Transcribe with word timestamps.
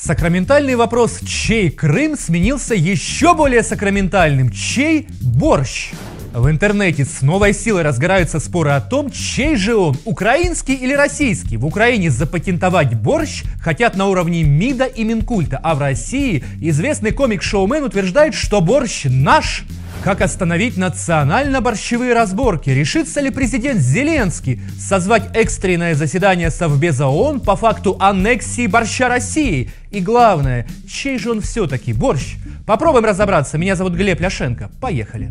Сакраментальный 0.00 0.76
вопрос 0.76 1.18
«Чей 1.26 1.70
Крым?» 1.70 2.16
сменился 2.16 2.72
еще 2.72 3.34
более 3.34 3.64
сакраментальным 3.64 4.48
«Чей 4.52 5.08
борщ?» 5.20 5.90
В 6.32 6.48
интернете 6.48 7.04
с 7.04 7.20
новой 7.20 7.52
силой 7.52 7.82
разгораются 7.82 8.38
споры 8.38 8.70
о 8.70 8.80
том, 8.80 9.10
чей 9.10 9.56
же 9.56 9.74
он, 9.74 9.96
украинский 10.04 10.74
или 10.74 10.92
российский. 10.92 11.56
В 11.56 11.66
Украине 11.66 12.10
запатентовать 12.10 12.94
борщ 12.94 13.42
хотят 13.60 13.96
на 13.96 14.06
уровне 14.06 14.44
МИДа 14.44 14.84
и 14.84 15.02
Минкульта, 15.02 15.58
а 15.60 15.74
в 15.74 15.80
России 15.80 16.44
известный 16.60 17.10
комик-шоумен 17.10 17.82
утверждает, 17.82 18.34
что 18.34 18.60
борщ 18.60 19.06
наш. 19.06 19.64
Как 20.08 20.22
остановить 20.22 20.78
национально-борщевые 20.78 22.14
разборки? 22.14 22.70
Решится 22.70 23.20
ли 23.20 23.28
президент 23.28 23.78
Зеленский 23.78 24.58
созвать 24.80 25.36
экстренное 25.36 25.94
заседание 25.94 26.50
Совбеза 26.50 27.08
ООН 27.08 27.40
по 27.40 27.56
факту 27.56 27.94
аннексии 28.00 28.66
борща 28.66 29.10
России? 29.10 29.70
И 29.90 30.00
главное, 30.00 30.66
чей 30.90 31.18
же 31.18 31.30
он 31.30 31.42
все-таки 31.42 31.92
борщ? 31.92 32.36
Попробуем 32.66 33.04
разобраться. 33.04 33.58
Меня 33.58 33.76
зовут 33.76 33.92
Глеб 33.92 34.18
Ляшенко. 34.18 34.70
Поехали. 34.80 35.30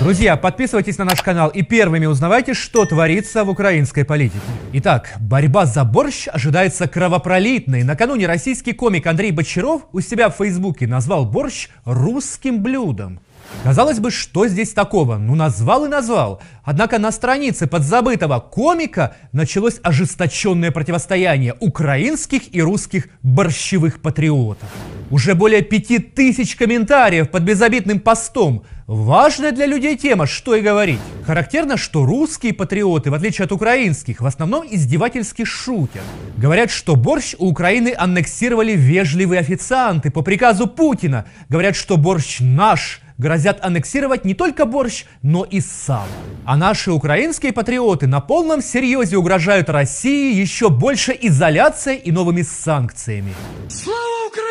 Друзья, 0.00 0.38
подписывайтесь 0.38 0.96
на 0.96 1.04
наш 1.04 1.20
канал 1.20 1.50
и 1.50 1.60
первыми 1.60 2.06
узнавайте, 2.06 2.54
что 2.54 2.86
творится 2.86 3.44
в 3.44 3.50
украинской 3.50 4.02
политике. 4.02 4.40
Итак, 4.72 5.12
борьба 5.20 5.66
за 5.66 5.84
борщ 5.84 6.26
ожидается 6.26 6.88
кровопролитной. 6.88 7.82
Накануне 7.82 8.26
российский 8.26 8.72
комик 8.72 9.06
Андрей 9.06 9.30
Бочаров 9.30 9.82
у 9.92 10.00
себя 10.00 10.30
в 10.30 10.36
Фейсбуке 10.36 10.86
назвал 10.86 11.26
борщ 11.26 11.68
русским 11.84 12.62
блюдом. 12.62 13.20
Казалось 13.62 13.98
бы, 13.98 14.10
что 14.10 14.48
здесь 14.48 14.72
такого? 14.72 15.16
Ну, 15.18 15.34
назвал 15.34 15.84
и 15.84 15.88
назвал. 15.88 16.40
Однако 16.64 16.98
на 16.98 17.12
странице 17.12 17.66
подзабытого 17.66 18.40
комика 18.40 19.16
началось 19.32 19.80
ожесточенное 19.82 20.70
противостояние 20.70 21.54
украинских 21.60 22.54
и 22.54 22.62
русских 22.62 23.08
борщевых 23.22 24.00
патриотов. 24.00 24.68
Уже 25.10 25.34
более 25.34 25.62
пяти 25.62 25.98
тысяч 25.98 26.56
комментариев 26.56 27.30
под 27.30 27.42
безобидным 27.42 28.00
постом. 28.00 28.62
Важная 28.86 29.52
для 29.52 29.66
людей 29.66 29.96
тема, 29.96 30.26
что 30.26 30.54
и 30.54 30.62
говорить. 30.62 31.00
Характерно, 31.26 31.76
что 31.76 32.06
русские 32.06 32.54
патриоты, 32.54 33.10
в 33.10 33.14
отличие 33.14 33.44
от 33.44 33.52
украинских, 33.52 34.20
в 34.20 34.26
основном 34.26 34.64
издевательски 34.68 35.44
шутят. 35.44 36.02
Говорят, 36.36 36.70
что 36.70 36.96
борщ 36.96 37.34
у 37.38 37.48
Украины 37.48 37.94
аннексировали 37.96 38.72
вежливые 38.72 39.40
официанты 39.40 40.10
по 40.10 40.22
приказу 40.22 40.66
Путина. 40.66 41.26
Говорят, 41.48 41.76
что 41.76 41.96
борщ 41.96 42.38
наш– 42.40 43.00
грозят 43.20 43.58
аннексировать 43.62 44.24
не 44.24 44.34
только 44.34 44.64
борщ, 44.64 45.04
но 45.22 45.44
и 45.44 45.60
сало. 45.60 46.08
А 46.46 46.56
наши 46.56 46.90
украинские 46.90 47.52
патриоты 47.52 48.06
на 48.06 48.20
полном 48.20 48.62
серьезе 48.62 49.18
угрожают 49.18 49.68
России 49.68 50.34
еще 50.34 50.70
больше 50.70 51.16
изоляцией 51.20 51.98
и 51.98 52.10
новыми 52.10 52.40
санкциями. 52.42 53.34
Слава 53.68 54.26
Украине! 54.26 54.50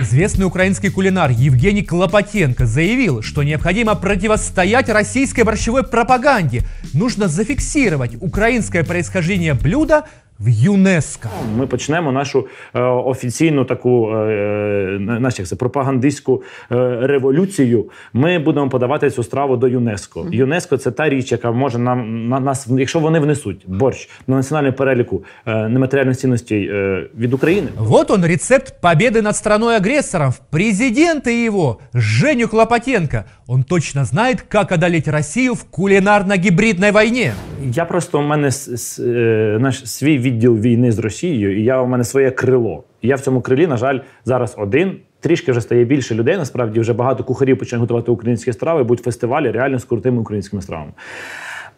Известный 0.00 0.44
украинский 0.44 0.90
кулинар 0.90 1.32
Евгений 1.32 1.82
Клопотенко 1.82 2.64
заявил, 2.64 3.20
что 3.22 3.42
необходимо 3.42 3.96
противостоять 3.96 4.88
российской 4.88 5.42
борщевой 5.42 5.82
пропаганде. 5.82 6.62
Нужно 6.94 7.26
зафиксировать 7.26 8.12
украинское 8.20 8.84
происхождение 8.84 9.54
блюда 9.54 10.06
в 10.40 10.48
ЮНЕСКО. 10.48 11.28
Ми 11.56 11.66
почнемо 11.66 12.12
нашу 12.12 12.46
е, 12.74 12.80
офіційну 12.82 13.64
таку 13.64 14.10
е, 14.16 15.00
знаєш, 15.06 15.38
як 15.38 15.48
це, 15.48 15.56
пропагандистську 15.56 16.42
е, 16.72 16.98
революцію. 17.02 17.90
Ми 18.12 18.38
будемо 18.38 18.68
подавати 18.68 19.10
цю 19.10 19.22
страву 19.22 19.56
до 19.56 19.68
ЮНЕСКО. 19.68 20.26
ЮНЕСКО 20.32 20.76
це 20.76 20.90
та 20.90 21.08
річ, 21.08 21.32
яка 21.32 21.52
може 21.52 21.78
нам 21.78 22.28
на 22.28 22.40
нас, 22.40 22.66
якщо 22.78 22.98
вони 22.98 23.20
внесуть 23.20 23.64
борщ 23.66 24.08
на 24.26 24.36
національну 24.36 24.72
переліку 24.72 25.24
е, 25.46 25.68
нематеріальних 25.68 26.16
цінностей 26.16 26.68
е, 26.68 27.06
від 27.18 27.34
України. 27.34 27.68
Вот 27.76 28.10
он 28.10 28.24
рецепт 28.24 28.74
победы 28.82 29.22
над 29.22 29.36
страной 29.36 29.76
агрессором. 29.76 30.32
Президента 30.50 31.30
его 31.30 31.78
Женю 31.94 32.48
Клопотенко. 32.48 33.24
Он 33.50 33.62
точно 33.62 34.04
знает, 34.04 34.42
как 34.42 34.72
одолеть 34.72 35.08
Россию 35.08 35.54
в 35.54 35.64
кулінарно-гібридній 35.70 37.02
війні. 37.02 37.32
Я 37.72 37.84
просто 37.84 38.18
у 38.18 38.22
мене 38.22 38.50
е, 38.98 39.58
наш 39.60 39.90
свій 39.90 40.18
відділ 40.18 40.56
війни 40.56 40.92
з 40.92 40.98
Росією, 40.98 41.58
і 41.58 41.64
я 41.64 41.80
у 41.80 41.86
мене 41.86 42.04
своє 42.04 42.30
крило. 42.30 42.84
І 43.02 43.08
я 43.08 43.16
в 43.16 43.20
цьому 43.20 43.40
крилі, 43.40 43.66
на 43.66 43.76
жаль, 43.76 43.98
зараз 44.24 44.54
один. 44.58 44.96
Трішки 45.20 45.52
вже 45.52 45.60
стає 45.60 45.84
більше 45.84 46.14
людей. 46.14 46.36
Насправді 46.36 46.80
вже 46.80 46.92
багато 46.92 47.24
кухарів 47.24 47.58
починають 47.58 47.80
готувати 47.80 48.10
українські 48.10 48.52
страви, 48.52 48.84
будуть 48.84 49.04
фестивалі 49.04 49.50
реально 49.50 49.78
з 49.78 49.84
крутими 49.84 50.20
українськими 50.20 50.62
стравами. 50.62 50.92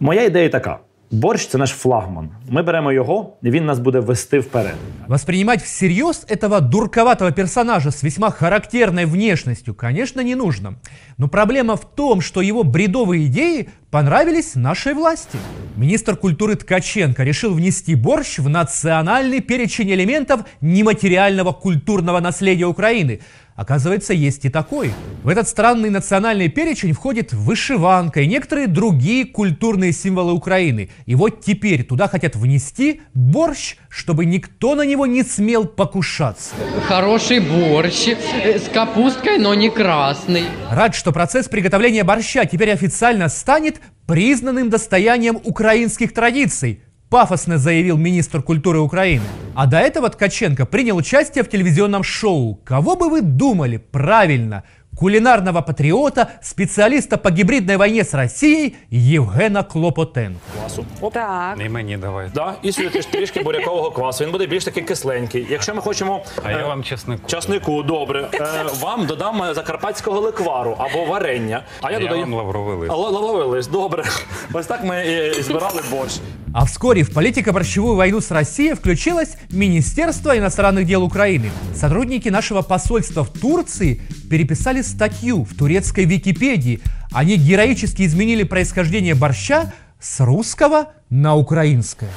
Моя 0.01 0.25
ідея 0.25 0.49
така: 0.49 0.79
Борщ 1.13 1.47
це 1.47 1.59
наш 1.59 1.71
флагман. 1.71 2.29
Ми 2.49 2.63
беремо 2.63 2.93
його, 2.93 3.37
він 3.43 3.67
нас 3.67 3.79
буде 3.79 4.01
вести 4.01 4.39
вперед. 4.39 4.75
Воспринимать 5.09 5.63
всерьез 5.63 6.27
этого 6.29 6.61
дурковатого 6.61 7.33
персонажа 7.33 7.91
с 7.91 8.05
весьма 8.05 8.31
характерной 8.31 9.07
внешностью, 9.07 9.75
конечно, 9.75 10.23
не 10.23 10.37
нужно. 10.37 10.75
Но 11.19 11.29
проблема 11.29 11.75
в 11.75 11.85
том, 11.97 12.21
что 12.21 12.43
его 12.43 12.63
бредовые 12.63 13.27
идеи 13.27 13.69
понравились 13.91 14.55
нашей 14.55 14.95
власти. 14.95 15.39
Министр 15.77 16.17
культуры 16.17 16.57
Ткаченко 16.57 17.23
решил 17.25 17.55
внести 17.55 17.95
борщ 17.95 18.39
в 18.39 18.49
национальный 18.49 19.41
перечень 19.41 19.91
элементов 19.93 20.43
нематериального 20.61 21.53
культурного 21.53 22.21
наследия 22.21 22.67
Украины– 22.67 23.21
Оказывается, 23.61 24.15
есть 24.15 24.47
и 24.47 24.49
такой. 24.49 24.91
В 25.23 25.29
этот 25.29 25.47
странный 25.47 25.91
национальный 25.91 26.49
перечень 26.49 26.95
входит 26.95 27.35
вышиванка 27.35 28.23
и 28.23 28.27
некоторые 28.27 28.69
другие 28.69 29.27
культурные 29.27 29.93
символы 29.93 30.33
Украины. 30.33 30.89
И 31.05 31.15
вот 31.15 31.43
теперь 31.45 31.85
туда 31.85 32.09
хотят 32.09 32.37
внести 32.37 33.03
борщ, 33.13 33.77
чтобы 33.91 34.25
никто 34.25 34.75
на 34.75 34.87
него 34.87 35.05
не 35.05 35.23
смел 35.23 35.67
покушаться. 35.67 36.55
Хороший 36.87 37.41
борщ 37.41 38.09
э, 38.09 38.59
с 38.59 38.69
капусткой, 38.69 39.39
но 39.39 39.53
не 39.53 39.69
красный. 39.69 40.45
Рад, 40.71 40.95
что 40.95 41.13
процесс 41.13 41.49
приготовления 41.49 42.05
борща 42.05 42.47
теперь 42.47 42.71
официально 42.71 43.29
станет 43.29 43.81
признанным 44.07 44.71
достоянием 44.71 45.39
украинских 45.45 46.15
традиций– 46.15 46.83
пафосно 47.11 47.59
заявил 47.59 47.99
министр 47.99 48.41
культуры 48.41 48.79
Украины. 48.79 49.25
А 49.55 49.67
до 49.67 49.79
этого 49.79 50.09
Ткаченко 50.09 50.65
принял 50.65 50.97
участие 50.97 51.45
в 51.45 51.51
телевизионном 51.51 52.05
шоу. 52.05 52.55
Кого 52.65 52.97
бы 52.97 53.11
вы 53.11 53.21
думали? 53.21 53.77
Правильно, 53.79 54.63
кулинарного 54.97 55.63
патриота, 55.63 56.29
специалиста 56.43 57.17
по 57.17 57.31
гибридной 57.31 57.77
войне 57.77 58.05
с 58.05 58.15
Россией 58.15 58.77
Євгена 58.91 59.63
Клопотенко. 59.63 60.41
Квасу. 60.61 60.85
Оп. 61.01 61.13
Так. 61.13 61.59
І 61.65 61.69
мені 61.69 61.97
давай. 61.97 62.31
Да, 62.35 62.55
і 62.63 62.73
сюди 62.73 62.89
трішки 63.03 63.43
бурякового 63.43 63.91
квасу. 63.91 64.25
Він 64.25 64.31
буде 64.33 64.47
більш 64.47 64.65
такий 64.65 64.83
кисленький. 64.83 65.47
Якщо 65.51 65.75
ми 65.75 65.81
хочемо. 65.81 66.21
А 66.45 66.51
я 66.51 66.59
е, 66.59 66.65
вам 66.65 66.85
чеснику. 66.85 67.23
Часнику, 67.27 67.83
добре. 67.83 68.29
Е, 68.35 68.65
вам 68.81 69.07
додам 69.07 69.43
е, 69.43 69.55
закарпатського 69.55 70.21
леквару 70.21 70.77
або 70.79 71.05
варення. 71.05 71.63
А 71.83 71.91
я, 71.91 71.99
Я 71.99 72.05
додаю. 72.05 72.21
вам 72.21 72.35
лавровий 72.35 72.77
лист. 72.77 72.93
Л- 72.93 73.01
Лавровий 73.13 73.47
лист, 73.47 73.71
добре. 73.71 74.05
Ось 74.53 74.67
так 74.67 74.85
ми 74.85 75.07
і 75.39 75.43
збирали 75.43 75.81
борщ. 75.91 76.21
А 76.53 76.67
вскоре 76.67 77.05
в 77.05 77.13
политико-борщевую 77.13 77.95
войну 77.95 78.21
с 78.21 78.33
Россией 78.33 78.75
включилось 78.75 79.37
Министерство 79.51 80.37
иностранных 80.37 80.85
дел 80.85 81.05
Украины. 81.05 81.51
Сотрудники 81.75 82.29
нашего 82.29 82.63
посольства 82.63 83.25
в 83.25 83.31
Турции 83.31 84.01
переписали 84.29 84.83
статью 84.83 85.45
в 85.45 85.55
турецкой 85.55 86.07
Википедии. 86.07 86.81
Они 87.13 87.37
героически 87.37 88.03
изменили 88.03 88.43
происхождение 88.43 89.15
борща 89.15 89.73
с 90.01 90.19
русского 90.25 90.93
на 91.09 91.37
украинское. 91.37 92.11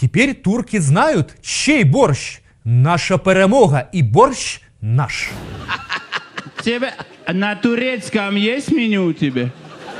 Теперь 0.00 0.34
турки 0.34 0.78
знают, 0.78 1.36
чей 1.42 1.82
борщ. 1.82 2.40
Наша 2.62 3.18
перемога 3.18 3.88
и 3.92 4.02
борщ 4.02 4.60
наш. 4.80 5.30
Тебе 6.64 6.94
на 7.26 7.56
турецком 7.56 8.36
есть 8.36 8.70
меню 8.70 9.06
у 9.06 9.12
тебя? 9.12 9.50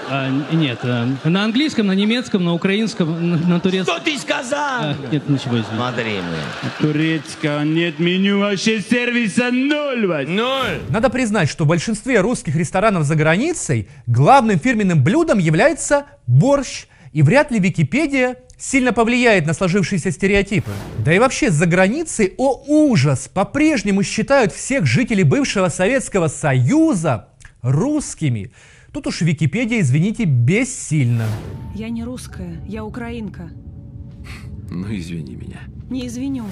А, 0.09 0.29
нет, 0.53 0.79
а, 0.83 1.09
на 1.25 1.45
английском, 1.45 1.87
на 1.87 1.93
немецком, 1.93 2.45
на 2.45 2.53
украинском, 2.55 3.31
на, 3.31 3.37
на 3.37 3.61
турецком. 3.61 3.97
Что 3.97 4.05
ты 4.05 4.19
сказал? 4.19 4.83
А, 4.83 4.97
нет, 5.11 5.29
ничего, 5.29 5.57
извините. 5.57 5.77
Смотри, 5.77 6.05
блин. 6.05 6.73
Турецкого 6.81 7.63
нет 7.63 7.99
меню, 7.99 8.41
вообще 8.41 8.81
сервиса 8.81 9.51
ноль, 9.51 10.07
Вась. 10.07 10.29
Ноль. 10.29 10.81
Надо 10.89 11.11
признать, 11.11 11.49
что 11.49 11.65
в 11.65 11.69
большинстве 11.69 12.21
русских 12.21 12.57
ресторанов 12.57 13.05
за 13.05 13.15
границей 13.15 13.89
главным 14.07 14.59
фирменным 14.59 15.03
блюдом 15.03 15.39
является 15.39 16.07
борщ. 16.27 16.87
И 17.13 17.23
вряд 17.23 17.51
ли 17.51 17.61
Википедия 17.61 18.37
сильно 18.59 18.93
повлияет 18.93 19.47
на 19.47 19.55
сложившиеся 19.55 20.11
стереотипы. 20.11 20.71
Да 21.05 21.13
и 21.15 21.19
вообще 21.19 21.51
за 21.51 21.67
границей, 21.67 22.35
о 22.39 22.63
ужас, 22.67 23.29
по-прежнему 23.33 24.03
считают 24.03 24.53
всех 24.53 24.87
жителей 24.87 25.23
бывшего 25.23 25.69
Советского 25.69 26.29
Союза 26.29 27.29
русскими. 27.63 28.51
Тут 28.95 29.09
уж 29.09 29.23
Википедия, 29.23 29.81
извините, 29.81 30.25
бессильна. 30.25 31.27
Я 31.75 31.89
не 31.89 32.05
русская, 32.05 32.63
я 32.65 32.85
украинка. 32.85 33.51
Ну, 34.71 34.87
извини 34.87 35.35
меня. 35.35 35.63
Не 35.91 36.07
извиню. 36.07 36.45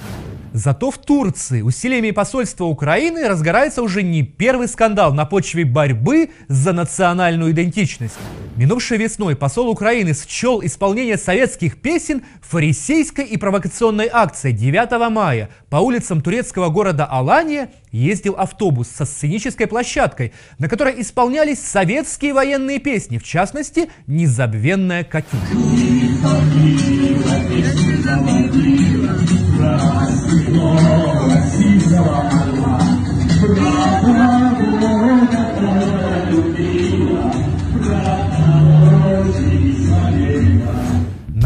Зато 0.53 0.91
в 0.91 0.99
Турции 0.99 1.61
усилиями 1.61 2.11
посольства 2.11 2.65
Украины 2.65 3.27
разгорается 3.27 3.81
уже 3.81 4.03
не 4.03 4.21
первый 4.21 4.67
скандал 4.67 5.13
на 5.13 5.25
почве 5.25 5.65
борьбы 5.65 6.29
за 6.47 6.73
национальную 6.73 7.51
идентичность. 7.51 8.13
Минувшей 8.55 8.99
весной 8.99 9.35
посол 9.35 9.67
Украины 9.67 10.13
счел 10.13 10.63
исполнение 10.63 11.17
советских 11.17 11.81
песен 11.81 12.21
фарисейской 12.41 13.25
и 13.25 13.37
провокационной 13.37 14.07
акцией 14.11 14.55
9 14.55 15.09
мая. 15.11 15.49
По 15.71 15.77
улицам 15.77 16.21
турецкого 16.21 16.69
города 16.69 17.05
Алания 17.05 17.71
ездил 17.91 18.35
автобус 18.37 18.89
со 18.89 19.05
сценической 19.05 19.65
площадкой, 19.65 20.33
на 20.59 20.69
которой 20.69 21.01
исполнялись 21.01 21.59
советские 21.59 22.33
военные 22.33 22.77
песни, 22.77 23.17
в 23.17 23.23
частности, 23.23 23.89
«Незабвенная 24.05 25.03
Катюша». 25.03 25.39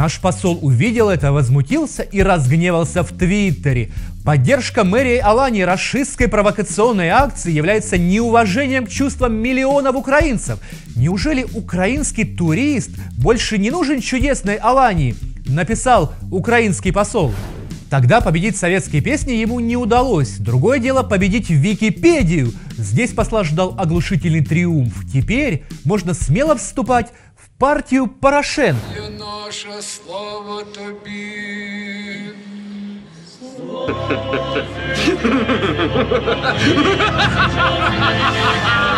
Наш 0.07 0.21
посол 0.21 0.59
увидел 0.61 1.09
это, 1.09 1.33
возмутился 1.33 2.01
и 2.01 2.21
разгневался 2.21 3.03
в 3.03 3.11
Твиттере. 3.11 3.89
Поддержка 4.23 4.85
мэрии 4.85 5.17
Алании 5.17 5.63
расистской 5.63 6.27
провокационной 6.27 7.09
акции 7.09 7.51
является 7.51 7.97
неуважением 7.97 8.85
к 8.85 8.89
чувствам 8.89 9.33
миллионов 9.33 9.95
украинцев. 9.95 10.59
Неужели 10.95 11.45
украинский 11.53 12.23
турист 12.23 12.91
больше 13.17 13.57
не 13.57 13.69
нужен 13.69 13.99
чудесной 13.99 14.55
Алании? 14.55 15.15
Написал 15.45 16.13
украинский 16.31 16.93
посол. 16.93 17.33
Тогда 17.89 18.21
победить 18.21 18.57
советские 18.57 19.01
песни 19.01 19.33
ему 19.33 19.59
не 19.59 19.77
удалось. 19.77 20.37
Другое 20.37 20.79
дело 20.79 21.03
победить 21.03 21.49
Википедию. 21.49 22.51
Здесь 22.77 23.13
посла 23.13 23.43
ждал 23.43 23.75
оглушительный 23.77 24.43
триумф. 24.43 24.93
Теперь 25.11 25.63
можно 25.85 26.13
смело 26.13 26.55
вступать 26.57 27.13
в 27.37 27.49
партию 27.57 28.07
Порошенко. 28.07 28.81
наше 29.47 29.81
слава 29.81 30.63
тобі. 30.63 32.33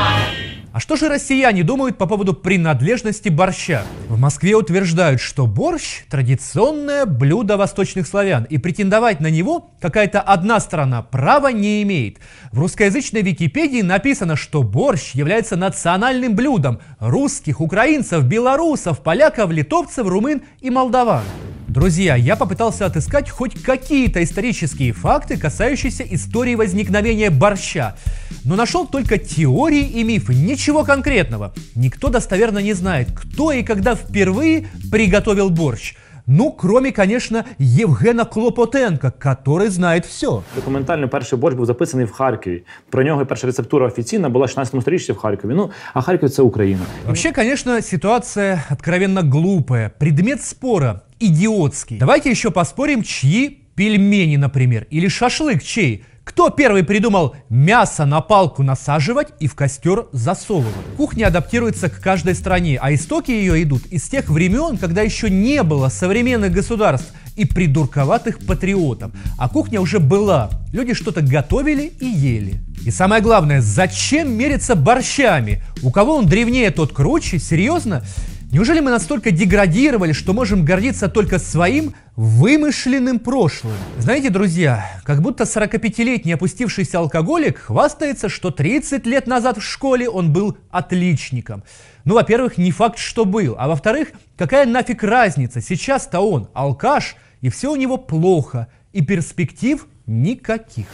А 0.79 0.81
что 0.81 0.95
же 0.95 1.09
россияне 1.09 1.65
думают 1.65 1.97
по 1.97 2.05
поводу 2.07 2.33
принадлежности 2.33 3.27
борща? 3.27 3.83
В 4.07 4.17
Москве 4.17 4.55
утверждают, 4.55 5.19
что 5.19 5.45
борщ– 5.45 6.05
традиционное 6.09 7.05
блюдо 7.05 7.57
восточных 7.57 8.07
славян, 8.07 8.45
и 8.45 8.57
претендовать 8.57 9.19
на 9.19 9.29
него 9.29 9.71
какая-то 9.81 10.21
одна 10.21 10.61
страна 10.61 11.01
права 11.01 11.49
не 11.49 11.83
имеет. 11.83 12.19
В 12.53 12.59
русскоязычной 12.59 13.23
Википедии 13.23 13.81
написано, 13.81 14.37
что 14.37 14.63
борщ 14.63 15.15
является 15.15 15.57
национальным 15.57 16.33
блюдом 16.33 16.79
русских, 17.01 17.59
украинцев, 17.59 18.23
белорусов, 18.23 19.03
поляков, 19.03 19.51
литовцев, 19.51 20.07
румын 20.07 20.43
и 20.61 20.69
молдаван. 20.69 21.25
Друзья, 21.69 22.15
я 22.15 22.35
попытался 22.35 22.87
отыскать 22.87 23.29
хоть 23.29 23.61
какие-то 23.61 24.23
исторические 24.23 24.91
факты, 24.91 25.37
касающиеся 25.37 26.03
истории 26.03 26.55
возникновения 26.55 27.29
борща. 27.29 27.95
Но 28.43 28.55
нашел 28.55 28.87
только 28.87 29.19
теории 29.19 29.85
и 29.85 30.03
мифы, 30.03 30.33
ничего 30.33 30.83
конкретного. 30.83 31.53
Никто 31.75 32.09
достоверно 32.09 32.57
не 32.57 32.73
знает, 32.73 33.09
кто 33.15 33.51
и 33.51 33.61
когда 33.61 33.93
впервые 33.93 34.67
приготовил 34.89 35.51
борщ. 35.51 35.93
Ну, 36.28 36.52
кроме, 36.52 36.90
конечно, 36.92 37.44
Євгена 37.58 38.24
Клопотенка, 38.24 39.12
который 39.20 39.68
знает 39.68 40.06
все. 40.06 40.42
Документально 40.56 41.08
перший 41.08 41.38
борщ 41.38 41.56
був 41.56 41.66
записаний 41.66 42.06
в 42.06 42.10
Харкові. 42.10 42.62
Про 42.90 43.02
нього 43.02 43.26
перша 43.26 43.46
рецептура 43.46 43.86
офіційна 43.86 44.28
була 44.28 44.46
в 44.46 44.48
16 44.48 44.80
сторіччі 44.80 45.12
в 45.12 45.16
Харкові. 45.16 45.52
Ну, 45.54 45.70
а 45.94 46.00
Харків 46.00 46.30
це 46.30 46.42
Україна. 46.42 46.80
Вообще, 47.04 47.32
конечно, 47.32 47.82
ситуация 47.82 48.64
откровенно 48.70 49.20
глупая. 49.22 49.90
Предмет 49.98 50.42
спора 50.42 51.00
идиотский. 51.20 51.98
Давайте 51.98 52.30
еще 52.30 52.50
поспорим, 52.50 53.02
чьи 53.02 53.58
пельмени, 53.74 54.36
например, 54.36 54.86
или 54.92 55.08
шашлык 55.08 55.62
чей. 55.62 56.04
Кто 56.29 56.51
первый 56.51 56.83
придумал 56.83 57.35
мясо 57.49 58.05
на 58.05 58.21
палку 58.21 58.61
насаживать 58.61 59.29
и 59.39 59.47
в 59.47 59.55
костер 59.55 60.05
засовывать? 60.11 60.75
Кухня 60.95 61.25
адаптируется 61.25 61.89
к 61.89 61.99
каждой 61.99 62.35
стране, 62.35 62.77
а 62.79 62.93
истоки 62.93 63.31
ее 63.31 63.63
идут 63.63 63.87
из 63.87 64.07
тех 64.07 64.29
времен, 64.29 64.77
когда 64.77 65.01
еще 65.01 65.31
не 65.31 65.63
было 65.63 65.89
современных 65.89 66.51
государств 66.51 67.11
и 67.35 67.45
придурковатых 67.45 68.45
патриотов. 68.45 69.11
А 69.39 69.49
кухня 69.49 69.81
уже 69.81 69.99
была. 69.99 70.51
Люди 70.71 70.93
что-то 70.93 71.23
готовили 71.23 71.91
и 71.99 72.05
ели. 72.05 72.61
И 72.85 72.91
самое 72.91 73.23
главное, 73.23 73.59
зачем 73.59 74.31
мериться 74.31 74.75
борщами? 74.75 75.63
У 75.81 75.89
кого 75.89 76.15
он 76.15 76.27
древнее, 76.27 76.69
тот 76.69 76.93
круче? 76.93 77.39
Серьезно? 77.39 78.03
Неужели 78.51 78.79
мы 78.79 78.89
настолько 78.89 79.29
деградировали, 79.29 80.11
что 80.11 80.33
можем 80.33 80.65
гордиться 80.65 81.07
только 81.07 81.37
своим 81.37 81.93
вымышленным 82.15 83.19
прошлым? 83.19 83.75
Знаете, 83.99 84.31
друзья, 84.31 84.89
как 85.03 85.21
будто 85.21 85.43
45-летний 85.43 86.33
опустившийся 86.33 86.97
алкоголик 86.97 87.59
хвастается, 87.59 88.27
что 88.27 88.49
30 88.49 89.05
лет 89.05 89.27
назад 89.27 89.57
в 89.57 89.61
школе 89.61 90.09
он 90.09 90.33
был 90.33 90.57
отличником. 90.71 91.63
Ну, 92.05 92.15
во-первых, 92.15 92.57
не 92.57 92.71
факт, 92.71 92.97
что 92.97 93.23
был, 93.23 93.55
а 93.59 93.67
во-вторых, 93.67 94.13
какая 94.35 94.65
нафиг 94.65 95.03
разница, 95.03 95.61
сейчас-то 95.61 96.19
он 96.19 96.49
алкаш, 96.55 97.17
и 97.41 97.49
все 97.49 97.71
у 97.71 97.75
него 97.75 97.97
плохо, 97.97 98.67
и 98.93 99.05
перспектив 99.05 99.85
никаких. 100.09 100.87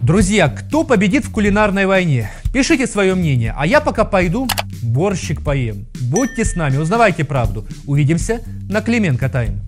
Друзья, 0.00 0.48
кто 0.48 0.82
победит 0.82 1.26
в 1.26 1.30
кулинарной 1.30 1.86
войне? 1.86 2.30
Пишите 2.52 2.86
свое 2.86 3.14
мнение, 3.14 3.54
а 3.56 3.66
я 3.66 3.80
пока 3.80 4.04
пойду 4.04 4.48
борщик 4.82 5.42
поем. 5.44 5.86
Будьте 6.00 6.44
с 6.44 6.56
нами, 6.56 6.78
узнавайте 6.78 7.24
правду. 7.24 7.66
Увидимся 7.86 8.40
на 8.68 8.80
Клименко 8.80 9.28
Тайм. 9.28 9.60